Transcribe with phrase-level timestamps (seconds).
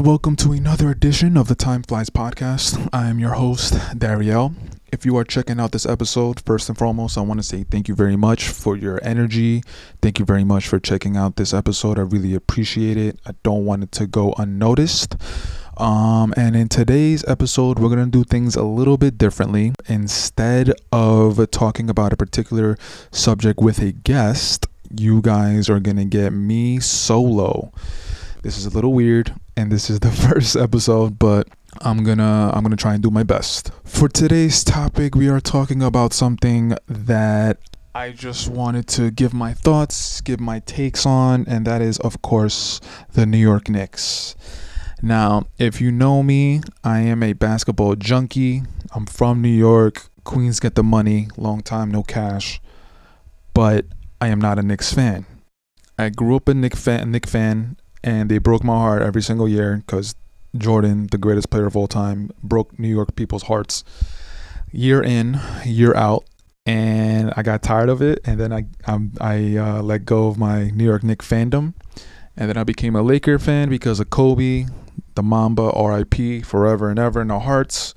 [0.00, 2.88] and welcome to another edition of the Time Flies podcast.
[2.90, 4.54] I am your host, Dariel.
[4.90, 7.86] If you are checking out this episode, first and foremost, I want to say thank
[7.86, 9.62] you very much for your energy.
[10.00, 11.98] Thank you very much for checking out this episode.
[11.98, 13.20] I really appreciate it.
[13.26, 15.16] I don't want it to go unnoticed.
[15.76, 19.74] Um, and in today's episode, we're going to do things a little bit differently.
[19.86, 22.78] Instead of talking about a particular
[23.10, 27.70] subject with a guest, you guys are going to get me solo.
[28.42, 31.46] This is a little weird and this is the first episode, but
[31.82, 33.70] I'm gonna I'm gonna try and do my best.
[33.84, 37.58] For today's topic, we are talking about something that
[37.94, 42.22] I just wanted to give my thoughts, give my takes on, and that is of
[42.22, 42.80] course
[43.12, 44.34] the New York Knicks.
[45.02, 48.62] Now, if you know me, I am a basketball junkie.
[48.94, 50.08] I'm from New York.
[50.24, 52.60] Queens get the money, long time no cash.
[53.52, 53.86] But
[54.20, 55.26] I am not a Knicks fan.
[55.98, 59.48] I grew up a Knicks fan, Knicks fan and they broke my heart every single
[59.48, 60.14] year because
[60.56, 63.84] Jordan, the greatest player of all time, broke New York people's hearts
[64.72, 66.24] year in, year out,
[66.66, 68.20] and I got tired of it.
[68.24, 71.74] And then I I'm, i uh, let go of my New York Knicks fandom,
[72.36, 74.66] and then I became a Laker fan because of Kobe,
[75.14, 76.42] the Mamba, R.I.P.
[76.42, 77.94] forever and ever in our hearts.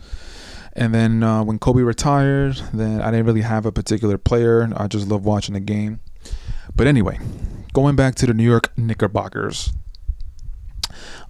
[0.76, 4.72] And then uh, when Kobe retired, then I didn't really have a particular player.
[4.76, 6.00] I just love watching the game.
[6.76, 7.20] But anyway,
[7.74, 9.72] going back to the New York Knickerbockers.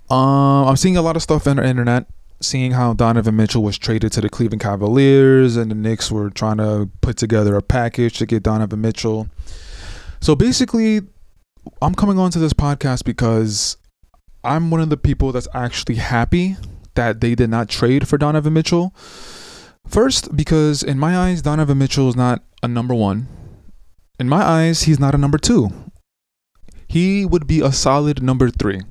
[0.09, 2.07] Um, I'm seeing a lot of stuff on the internet,
[2.41, 6.57] seeing how Donovan Mitchell was traded to the Cleveland Cavaliers, and the Knicks were trying
[6.57, 9.27] to put together a package to get Donovan Mitchell.
[10.21, 11.01] So basically,
[11.81, 13.77] I'm coming onto this podcast because
[14.43, 16.57] I'm one of the people that's actually happy
[16.95, 18.93] that they did not trade for Donovan Mitchell.
[19.87, 23.27] First, because in my eyes, Donovan Mitchell is not a number one.
[24.19, 25.69] In my eyes, he's not a number two.
[26.87, 28.81] He would be a solid number three.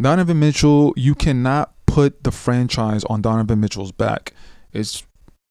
[0.00, 4.32] Donovan Mitchell, you cannot put the franchise on Donovan Mitchell's back.
[4.72, 5.04] It's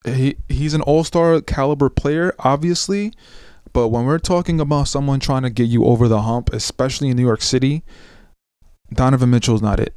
[0.06, 3.14] he he's an all-star caliber player, obviously,
[3.74, 7.18] but when we're talking about someone trying to get you over the hump, especially in
[7.18, 7.84] New York City,
[8.94, 9.96] Donovan Mitchell's not it.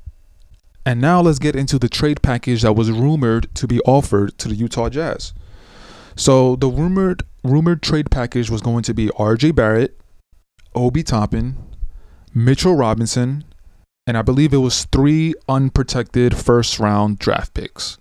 [0.86, 4.48] And now let's get into the trade package that was rumored to be offered to
[4.48, 5.34] the Utah Jazz.
[6.16, 10.00] So the rumored rumored trade package was going to be RJ Barrett,
[10.74, 11.56] Obi Toppin,
[12.34, 13.44] Mitchell Robinson,
[14.08, 17.98] and I believe it was three unprotected first round draft picks.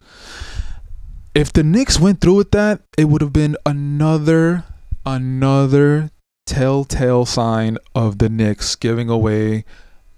[1.36, 4.64] If the Knicks went through with that, it would have been another
[5.06, 6.10] another
[6.46, 9.66] telltale sign of the Knicks giving away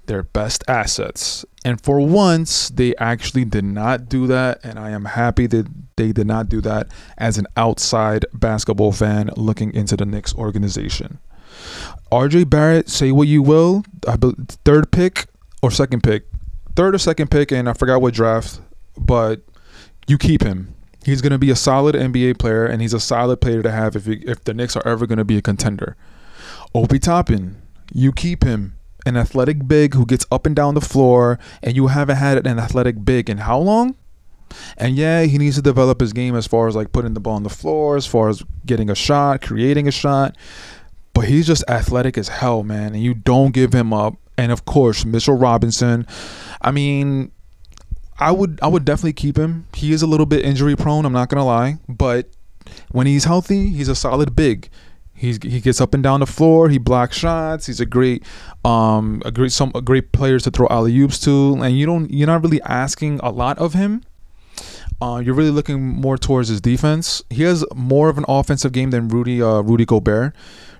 [0.06, 1.44] their best assets.
[1.66, 4.60] And for once, they actually did not do that.
[4.64, 9.32] And I am happy that they did not do that as an outside basketball fan
[9.36, 11.18] looking into the Knicks organization.
[12.12, 13.84] RJ Barrett, say what you will,
[14.66, 15.29] third pick,
[15.62, 16.26] or second pick,
[16.76, 18.62] third or second pick, and I forgot what draft,
[18.98, 19.42] but
[20.08, 20.74] you keep him.
[21.04, 23.96] He's going to be a solid NBA player, and he's a solid player to have
[23.96, 25.96] if he, if the Knicks are ever going to be a contender.
[26.76, 27.62] Obi Toppin,
[27.94, 28.76] you keep him.
[29.06, 32.60] An athletic big who gets up and down the floor, and you haven't had an
[32.60, 33.96] athletic big in how long?
[34.78, 37.36] And yeah, he needs to develop his game as far as like putting the ball
[37.36, 40.36] on the floor, as far as getting a shot, creating a shot.
[41.14, 42.94] But he's just athletic as hell, man.
[42.94, 46.08] And you don't give him up and of course Mitchell Robinson.
[46.62, 47.32] I mean,
[48.18, 49.68] I would I would definitely keep him.
[49.74, 51.06] He is a little bit injury prone.
[51.06, 52.30] I'm not gonna lie, but
[52.92, 54.70] when he's healthy, he's a solid big.
[55.14, 56.70] He's he gets up and down the floor.
[56.70, 57.66] He blocks shots.
[57.66, 58.24] He's a great
[58.64, 61.60] um a great some a great player to throw alley oops to.
[61.62, 64.04] And you don't you're not really asking a lot of him.
[65.02, 67.24] Uh, you're really looking more towards his defense.
[67.30, 70.36] He has more of an offensive game than Rudy uh, Rudy Gobert.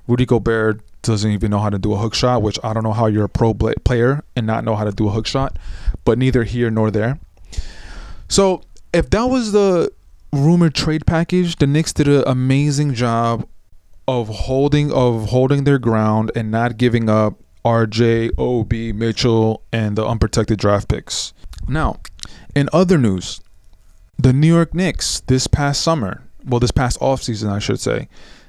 [0.08, 2.94] Rudy Gobert doesn't even know how to do a hook shot, which I don't know
[2.94, 5.58] how you're a pro player and not know how to do a hook shot,
[6.06, 7.20] but neither here nor there.
[8.28, 8.62] So
[8.94, 9.92] if that was the
[10.32, 13.48] rumored trade package, the Knicks did an amazing job
[14.08, 20.06] of holding of holding their ground and not giving up RJ, Obi, Mitchell, and the
[20.06, 21.34] unprotected draft picks.
[21.68, 22.00] Now,
[22.56, 23.42] in other news,
[24.18, 28.08] the New York Knicks this past summer, well, this past offseason, I should say,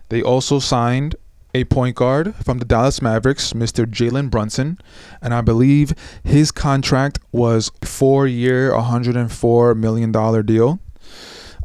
[0.09, 1.17] they also signed
[1.55, 3.85] a point guard from the Dallas Mavericks, Mr.
[3.85, 4.79] Jalen Brunson,
[5.21, 5.93] and I believe
[6.23, 10.13] his contract was four year, $104 million
[10.47, 10.81] deal.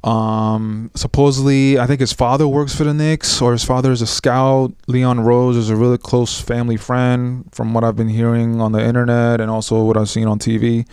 [0.03, 4.07] Um, supposedly, I think his father works for the Knicks, or his father is a
[4.07, 4.71] scout.
[4.85, 8.83] Leon Rose is a really close family friend, from what I've been hearing on the
[8.83, 10.87] internet and also what I've seen on TV.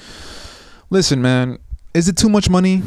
[0.88, 1.58] Listen, man,
[1.92, 2.82] is it too much money?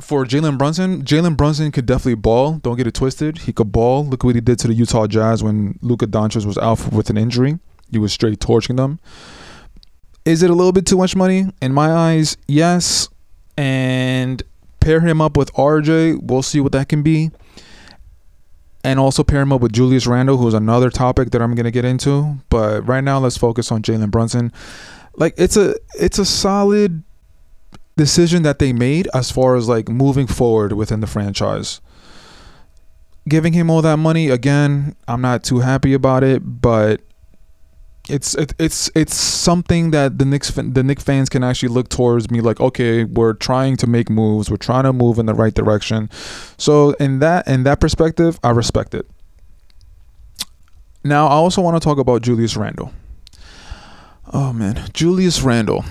[0.00, 2.54] For Jalen Brunson, Jalen Brunson could definitely ball.
[2.54, 3.38] Don't get it twisted.
[3.38, 4.04] He could ball.
[4.04, 7.16] Look what he did to the Utah Jazz when Luka Doncic was out with an
[7.16, 7.58] injury.
[7.90, 9.00] He was straight torching them.
[10.24, 11.46] Is it a little bit too much money?
[11.62, 13.08] In my eyes, yes.
[13.56, 14.42] And
[14.80, 16.20] pair him up with RJ.
[16.22, 17.30] We'll see what that can be.
[18.84, 21.84] And also pair him up with Julius Randle, who's another topic that I'm gonna get
[21.84, 22.36] into.
[22.48, 24.52] But right now, let's focus on Jalen Brunson.
[25.16, 27.02] Like it's a it's a solid
[27.98, 31.82] decision that they made as far as like moving forward within the franchise.
[33.28, 37.02] Giving him all that money again, I'm not too happy about it, but
[38.08, 42.30] it's it, it's it's something that the Knicks the Knicks fans can actually look towards
[42.30, 44.50] me like okay we're trying to make moves.
[44.50, 46.08] We're trying to move in the right direction.
[46.56, 49.06] So in that in that perspective I respect it.
[51.04, 52.92] Now I also want to talk about Julius Randle.
[54.32, 54.88] Oh man.
[54.94, 55.84] Julius Randle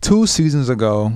[0.00, 1.12] two seasons ago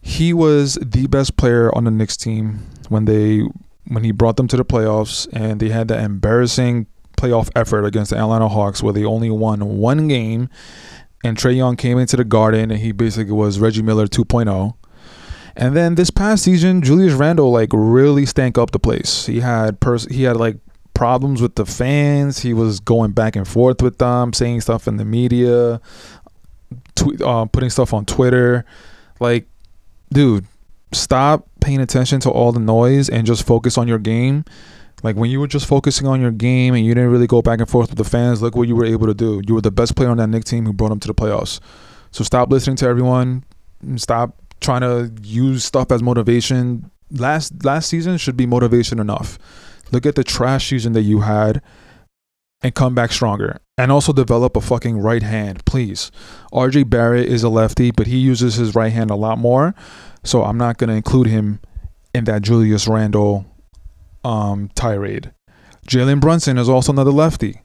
[0.00, 3.42] he was the best player on the Knicks team when they
[3.88, 8.10] when he brought them to the playoffs and they had that embarrassing playoff effort against
[8.10, 10.48] the Atlanta Hawks where they only won one game
[11.24, 14.74] and Trae Young came into the garden and he basically was Reggie Miller 2.0.
[15.56, 19.26] And then this past season, Julius Randle like really stank up the place.
[19.26, 20.58] He had pers- he had like
[20.94, 22.40] problems with the fans.
[22.40, 25.80] He was going back and forth with them, saying stuff in the media,
[26.94, 28.64] tweet, uh, putting stuff on Twitter.
[29.20, 29.46] Like,
[30.12, 30.46] dude,
[30.92, 34.44] stop paying attention to all the noise and just focus on your game
[35.02, 37.60] like when you were just focusing on your game and you didn't really go back
[37.60, 39.42] and forth with the fans, look what you were able to do.
[39.46, 41.60] You were the best player on that Knick team who brought them to the playoffs.
[42.12, 43.44] So stop listening to everyone.
[43.96, 46.90] Stop trying to use stuff as motivation.
[47.10, 49.38] Last last season should be motivation enough.
[49.92, 51.62] Look at the trash season that you had
[52.62, 53.60] and come back stronger.
[53.78, 56.10] And also develop a fucking right hand, please.
[56.52, 59.74] RJ Barrett is a lefty, but he uses his right hand a lot more.
[60.24, 61.60] So I'm not going to include him
[62.14, 63.44] in that Julius Randle
[64.24, 65.32] um, tirade.
[65.86, 67.60] Jalen Brunson is also another lefty.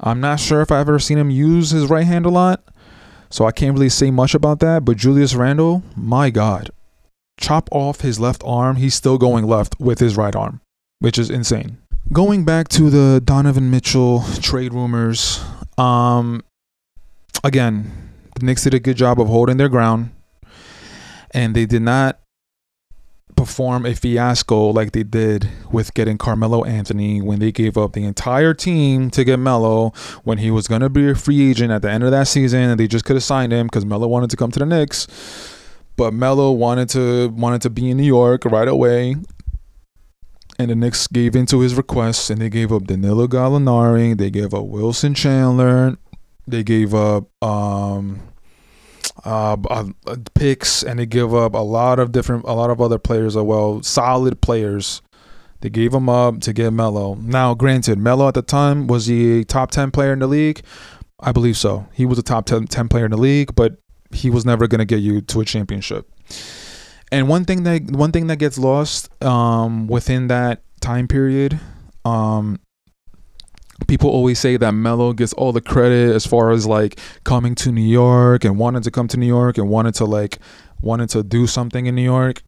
[0.00, 2.62] I'm not sure if I've ever seen him use his right hand a lot,
[3.30, 4.84] so I can't really say much about that.
[4.84, 6.70] But Julius Randle, my God,
[7.38, 10.60] chop off his left arm, he's still going left with his right arm,
[10.98, 11.78] which is insane.
[12.10, 15.44] Going back to the Donovan Mitchell trade rumors,
[15.76, 16.42] um,
[17.44, 17.92] again,
[18.34, 20.10] the Knicks did a good job of holding their ground,
[21.32, 22.18] and they did not
[23.36, 28.04] perform a fiasco like they did with getting Carmelo Anthony when they gave up the
[28.04, 29.90] entire team to get Melo
[30.24, 32.70] when he was going to be a free agent at the end of that season
[32.70, 35.06] and they just could have signed him because Melo wanted to come to the Knicks.
[35.96, 39.16] But Melo wanted to wanted to be in New York right away.
[40.58, 44.52] And the Knicks gave into his requests and they gave up Danilo Gallinari, they gave
[44.52, 45.96] up Wilson Chandler,
[46.46, 48.20] they gave up um
[49.24, 49.84] uh, uh,
[50.34, 53.42] picks, and they give up a lot of different, a lot of other players as
[53.42, 55.02] well, solid players.
[55.60, 57.16] They gave him up to get Melo.
[57.16, 60.62] Now, granted, Melo at the time was he a top ten player in the league?
[61.20, 61.88] I believe so.
[61.92, 63.78] He was a top 10, 10 player in the league, but
[64.12, 66.08] he was never going to get you to a championship.
[67.10, 71.58] And one thing that one thing that gets lost um, within that time period
[72.04, 72.60] um,
[73.86, 77.70] people always say that Melo gets all the credit as far as like coming to
[77.70, 80.38] New York and wanted to come to New York and wanted to like
[80.80, 82.42] wanted to do something in New York.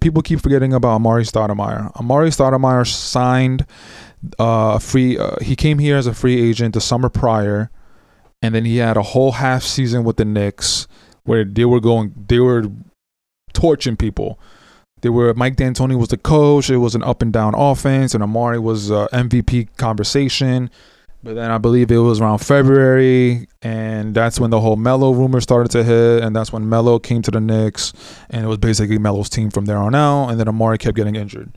[0.00, 1.92] people keep forgetting about Amar'e Stoudemire.
[1.94, 3.66] Amar'e Stoudemire signed
[4.38, 5.18] uh, a free.
[5.18, 7.70] Uh, he came here as a free agent the summer prior,
[8.40, 10.86] and then he had a whole half season with the Knicks
[11.24, 12.14] where they were going.
[12.28, 12.64] They were
[13.52, 14.38] torching people.
[15.02, 16.70] They were Mike D'Antoni was the coach.
[16.70, 20.70] It was an up and down offense, and Amar'e was uh, MVP conversation.
[21.24, 25.40] But then I believe it was around February, and that's when the whole Melo rumor
[25.40, 27.92] started to hit, and that's when Melo came to the Knicks,
[28.30, 30.30] and it was basically Melo's team from there on out.
[30.30, 31.52] And then Amar'e kept getting injured.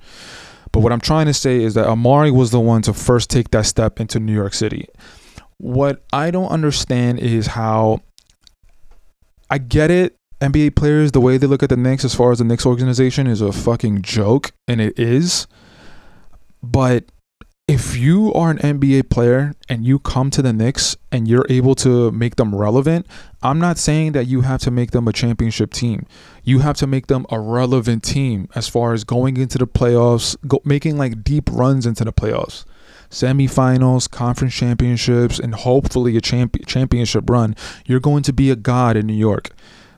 [0.72, 3.50] But what I'm trying to say is that Amar'e was the one to first take
[3.52, 4.88] that step into New York City.
[5.58, 8.02] What I don't understand is how
[9.50, 12.40] I get it NBA players, the way they look at the Knicks as far as
[12.40, 15.48] the Knicks organization is a fucking joke, and it is.
[16.62, 17.06] But
[17.68, 21.74] if you are an NBA player and you come to the Knicks and you're able
[21.76, 23.08] to make them relevant,
[23.42, 26.06] I'm not saying that you have to make them a championship team.
[26.44, 30.36] You have to make them a relevant team as far as going into the playoffs,
[30.48, 32.66] go, making like deep runs into the playoffs,
[33.10, 37.56] semifinals, conference championships, and hopefully a champ- championship run.
[37.88, 39.50] You're going to be a god in New York.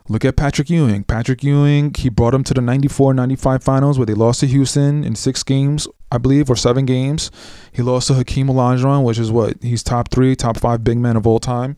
[0.10, 1.04] Look at Patrick Ewing.
[1.04, 5.04] Patrick Ewing, he brought them to the 94 95 finals where they lost to Houston
[5.04, 7.30] in six games, I believe, or seven games.
[7.74, 9.62] He lost to Hakeem Olajuwon, which is what?
[9.62, 11.76] He's top three, top five big men of all time.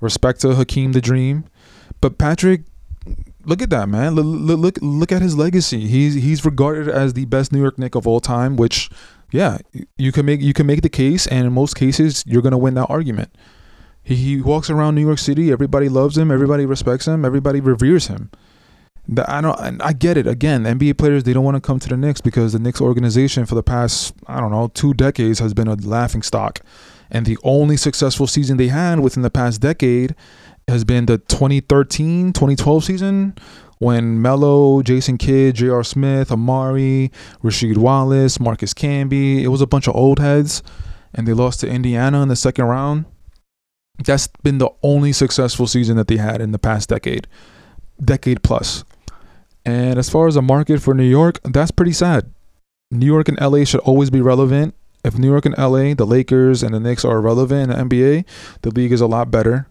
[0.00, 1.44] Respect to Hakeem the Dream.
[2.00, 2.62] But Patrick,
[3.44, 4.14] look at that, man.
[4.14, 5.86] Look, look, look, look at his legacy.
[5.86, 8.88] He's, he's regarded as the best New York Knick of all time, which,
[9.32, 9.58] yeah,
[9.98, 12.58] you can make, you can make the case, and in most cases, you're going to
[12.58, 13.34] win that argument.
[14.06, 15.50] He, he walks around New York City.
[15.50, 16.30] Everybody loves him.
[16.30, 17.24] Everybody respects him.
[17.24, 18.30] Everybody reveres him.
[19.26, 19.82] I don't.
[19.82, 20.28] I get it.
[20.28, 23.46] Again, NBA players they don't want to come to the Knicks because the Knicks organization
[23.46, 26.60] for the past I don't know two decades has been a laughing stock,
[27.10, 30.14] and the only successful season they had within the past decade
[30.66, 33.34] has been the 2013 2012 season
[33.78, 35.84] when Melo, Jason Kidd, J.R.
[35.84, 37.10] Smith, Amar'e,
[37.44, 40.62] Rasheed Wallace, Marcus Camby, it was a bunch of old heads,
[41.14, 43.04] and they lost to Indiana in the second round.
[43.98, 47.26] That's been the only successful season that they had in the past decade,
[48.02, 48.84] decade plus.
[49.64, 52.32] And as far as a market for New York, that's pretty sad.
[52.90, 54.74] New York and LA should always be relevant.
[55.04, 58.24] If New York and LA, the Lakers and the Knicks are relevant in the NBA,
[58.62, 59.68] the league is a lot better.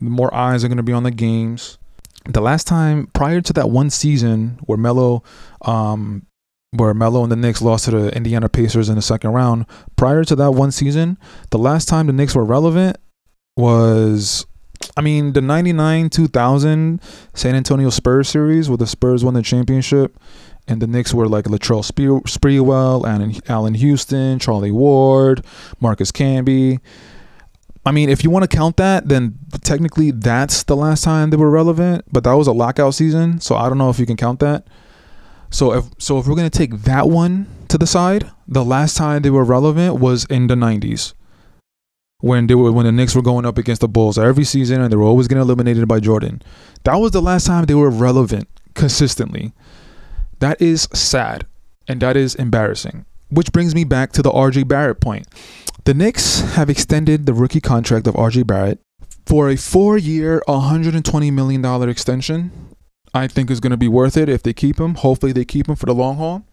[0.00, 1.78] More eyes are going to be on the games
[2.24, 5.22] the last time prior to that one season where Melo,
[5.62, 6.26] um,
[6.70, 10.24] where Melo and the Knicks lost to the Indiana Pacers in the second round, prior
[10.24, 11.18] to that one season,
[11.50, 12.96] the last time the Knicks were relevant
[13.56, 14.46] was
[14.96, 17.00] I mean, the 99 2000
[17.34, 20.18] San Antonio Spurs series where the Spurs won the championship
[20.68, 25.44] and the Knicks were like Latrell Sprewell, Allan, Allan Houston, Charlie Ward,
[25.80, 26.80] Marcus Camby.
[27.84, 31.36] I mean, if you want to count that, then technically that's the last time they
[31.36, 32.04] were relevant.
[32.12, 34.66] But that was a lockout season, so I don't know if you can count that.
[35.50, 39.22] So if so, if we're gonna take that one to the side, the last time
[39.22, 41.12] they were relevant was in the '90s,
[42.22, 44.90] when they were when the Knicks were going up against the Bulls every season, and
[44.90, 46.40] they were always getting eliminated by Jordan.
[46.84, 49.52] That was the last time they were relevant consistently.
[50.38, 51.46] That is sad,
[51.86, 53.04] and that is embarrassing.
[53.28, 55.26] Which brings me back to the RJ Barrett point.
[55.84, 58.78] The Knicks have extended the rookie contract of RJ Barrett
[59.26, 62.52] for a four year, $120 million extension.
[63.14, 64.94] I think is going to be worth it if they keep him.
[64.94, 66.44] Hopefully, they keep him for the long haul.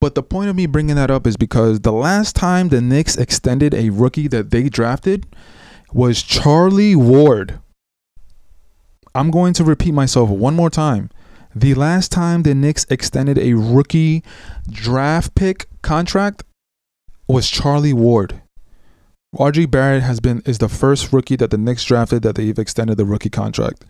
[0.00, 3.16] But the point of me bringing that up is because the last time the Knicks
[3.16, 5.26] extended a rookie that they drafted
[5.92, 7.60] was Charlie Ward.
[9.14, 11.10] I'm going to repeat myself one more time.
[11.54, 14.22] The last time the Knicks extended a rookie
[14.70, 16.44] draft pick contract
[17.28, 18.40] was Charlie Ward.
[19.36, 22.96] RJ Barrett has been is the first rookie that the Knicks drafted that they've extended
[22.96, 23.84] the rookie contract.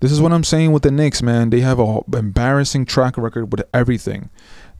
[0.00, 1.50] This is what I'm saying with the Knicks, man.
[1.50, 4.28] They have a embarrassing track record with everything.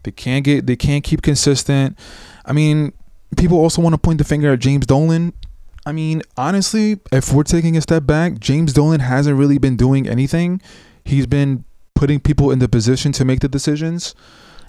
[0.04, 1.98] They can't get they can't keep consistent.
[2.44, 2.92] I mean,
[3.36, 5.32] people also want to point the finger at James Dolan.
[5.86, 10.08] I mean, honestly, if we're taking a step back, James Dolan hasn't really been doing
[10.08, 10.62] anything.
[11.04, 14.14] He's been putting people in the position to make the decisions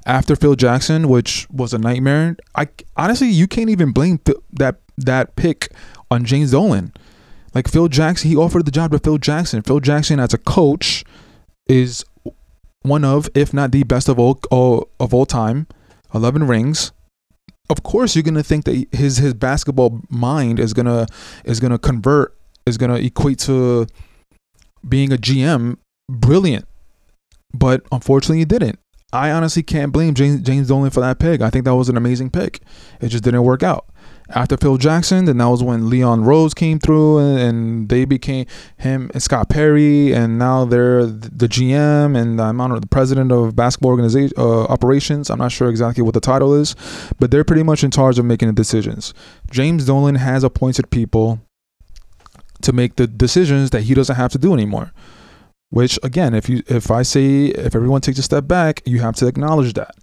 [0.06, 2.36] after Phil Jackson, which was a nightmare.
[2.56, 4.20] I honestly, you can't even blame
[4.54, 5.72] that that pick
[6.12, 6.94] on James Dolan.
[7.54, 9.62] Like Phil Jackson, he offered the job to Phil Jackson.
[9.62, 11.06] Phil Jackson, as a coach,
[11.68, 12.04] is
[12.86, 15.68] one of, if not the best of all, all of all time.
[16.14, 16.92] Eleven rings.
[17.70, 21.08] Of course, you're gonna think that his his basketball mind is gonna
[21.44, 23.88] is gonna convert is gonna equate to
[24.88, 25.78] being a GM.
[26.10, 26.68] Brilliant,
[27.54, 28.80] but unfortunately, he didn't.
[29.14, 31.42] I honestly can't blame James, James Dolan for that pick.
[31.42, 32.62] I think that was an amazing pick.
[33.00, 33.86] It just didn't work out.
[34.30, 38.48] After Phil Jackson, then that was when Leon Rose came through and, and they became
[38.78, 43.56] him and Scott Perry, and now they're the GM and I'm not the president of
[43.56, 45.30] basketball organization uh, operations.
[45.30, 46.76] I'm not sure exactly what the title is,
[47.20, 49.14] but they're pretty much in charge of making the decisions.
[49.52, 51.40] James Dolan has appointed people
[52.64, 54.92] to make the decisions that he doesn't have to do anymore.
[55.70, 59.16] Which again, if you if I say if everyone takes a step back, you have
[59.18, 59.96] to acknowledge that.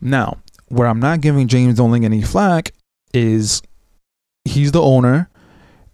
[0.00, 0.38] Now,
[0.68, 2.72] where I'm not giving James Dolan any flack
[3.12, 3.62] is
[4.44, 5.28] he's the owner,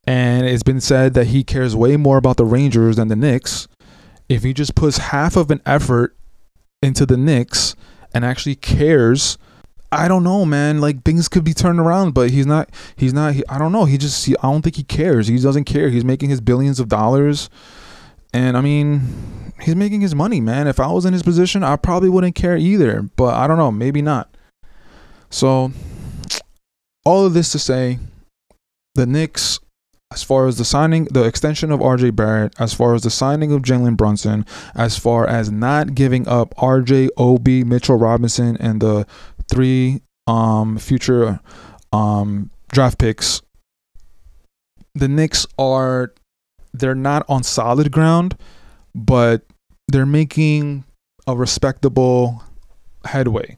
[0.06, 3.68] and it's been said that he cares way more about the Rangers than the Knicks.
[4.28, 6.16] If he just puts half of an effort
[6.82, 7.74] into the Knicks
[8.12, 9.38] and actually cares,
[9.92, 10.80] I don't know, man.
[10.80, 12.70] Like things could be turned around, but he's not.
[12.96, 13.34] He's not.
[13.34, 13.84] He, I don't know.
[13.84, 14.26] He just.
[14.26, 15.28] He, I don't think he cares.
[15.28, 15.88] He doesn't care.
[15.88, 17.48] He's making his billions of dollars
[18.34, 19.00] and I mean,
[19.60, 20.66] he's making his money, man.
[20.66, 23.02] If I was in his position, I probably wouldn't care either.
[23.02, 24.36] But I don't know, maybe not.
[25.30, 25.72] So,
[27.04, 28.00] all of this to say,
[28.96, 29.60] the Knicks,
[30.12, 33.52] as far as the signing, the extension of RJ Barrett, as far as the signing
[33.52, 39.06] of Jalen Brunson, as far as not giving up RJ, Obi, Mitchell Robinson, and the
[39.48, 41.38] three um, future
[41.92, 43.42] um, draft picks,
[44.92, 46.12] the Knicks are
[46.74, 48.36] they're not on solid ground,
[48.94, 49.42] but
[49.88, 50.84] they're making
[51.26, 52.42] a respectable
[53.04, 53.56] headway.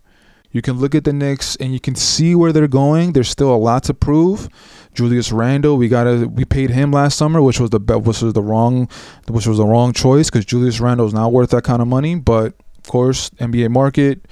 [0.53, 3.13] You can look at the Knicks and you can see where they're going.
[3.13, 4.49] There's still a lot to prove.
[4.95, 8.43] Julius Randle, we got we paid him last summer, which was the which was the
[8.43, 8.89] wrong
[9.29, 12.15] which was the wrong choice because Julius Randle is not worth that kind of money.
[12.15, 14.25] But of course, NBA market,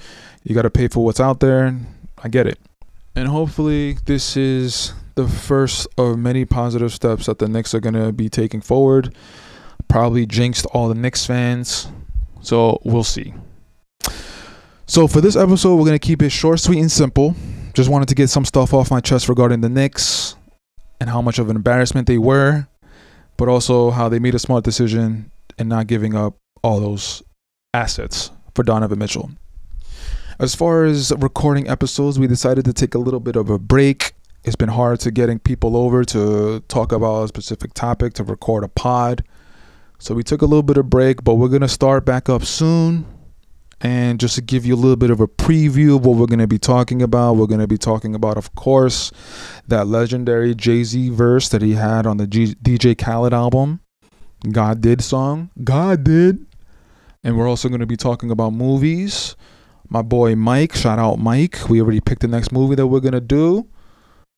[0.43, 1.77] you got to pay for what's out there.
[2.23, 2.57] I get it,
[3.15, 7.95] and hopefully this is the first of many positive steps that the Knicks are going
[7.95, 9.15] to be taking forward.
[9.87, 11.87] Probably jinxed all the Knicks fans.
[12.41, 13.33] So we'll see.
[14.85, 17.35] So for this episode, we're going to keep it short, sweet, and simple.
[17.73, 20.35] Just wanted to get some stuff off my chest regarding the Knicks
[20.99, 22.67] and how much of an embarrassment they were,
[23.37, 27.23] but also how they made a smart decision in not giving up all those
[27.73, 29.31] assets for Donovan Mitchell.
[30.39, 34.14] As far as recording episodes, we decided to take a little bit of a break.
[34.45, 38.63] It's been hard to getting people over to talk about a specific topic to record
[38.63, 39.23] a pod.
[39.97, 42.43] So we took a little bit of break, but we're going to start back up
[42.45, 43.07] soon.
[43.81, 46.39] And just to give you a little bit of a preview of what we're going
[46.39, 49.11] to be talking about, we're going to be talking about, of course,
[49.67, 53.79] that legendary Jay Z verse that he had on the G- DJ Khaled album,
[54.51, 55.49] God Did song.
[55.63, 56.45] God Did.
[57.23, 59.35] And we're also going to be talking about movies
[59.89, 60.75] my boy Mike.
[60.75, 61.69] Shout out Mike.
[61.69, 63.67] We already picked the next movie that we're gonna do.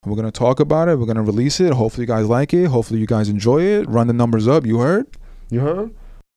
[0.05, 0.97] We're gonna talk about it.
[0.99, 1.73] We're gonna release it.
[1.73, 2.67] Hopefully you guys like it.
[2.67, 3.89] Hopefully you guys enjoy it.
[3.89, 4.65] Run the numbers up.
[4.65, 5.07] You heard?
[5.49, 5.93] You heard?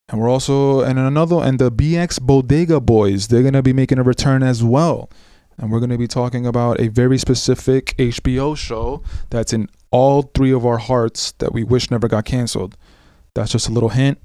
[0.08, 3.28] And we're also and another and the BX Bodega Boys.
[3.28, 5.08] They're gonna be making a return as well.
[5.56, 10.52] And we're gonna be talking about a very specific HBO show that's in all three
[10.52, 12.76] of our hearts that we wish never got canceled.
[13.34, 14.18] That's just a little hint.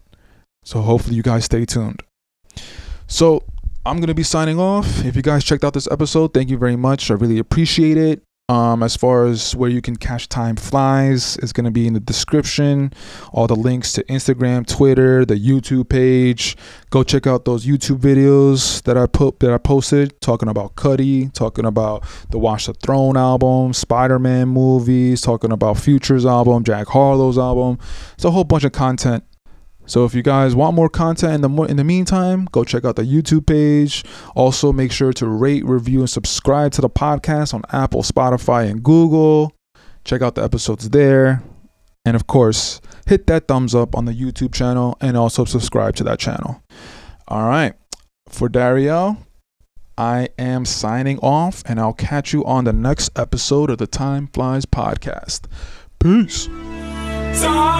[0.64, 2.02] So hopefully you guys stay tuned.
[3.08, 3.44] So
[3.86, 5.06] I'm gonna be signing off.
[5.06, 7.12] If you guys checked out this episode, thank you very much.
[7.12, 8.24] I really appreciate it.
[8.48, 12.00] Um, as far as where you can catch time flies, it's gonna be in the
[12.00, 12.94] description.
[13.34, 16.56] All the links to Instagram, Twitter, the YouTube page.
[16.92, 21.34] Go check out those YouTube videos that I put that I posted talking about Cudi,
[21.34, 27.40] talking about the Watch the Throne album, Spider-Man movies, talking about Futures album, Jack Harlow's
[27.40, 27.80] album.
[28.14, 29.24] It's a whole bunch of content
[29.86, 32.96] so if you guys want more content in the in the meantime, go check out
[32.96, 34.04] the YouTube page.
[34.36, 38.84] Also, make sure to rate, review, and subscribe to the podcast on Apple, Spotify, and
[38.84, 39.52] Google.
[40.04, 41.44] Check out the episodes there.
[42.06, 46.04] And of course, hit that thumbs up on the YouTube channel and also subscribe to
[46.04, 46.62] that channel.
[47.28, 47.74] All right.
[48.30, 49.18] For Dario,
[49.98, 54.28] I am signing off and I'll catch you on the next episode of the Time
[54.28, 55.48] Flies podcast.
[56.00, 56.46] Peace.
[57.42, 57.75] Time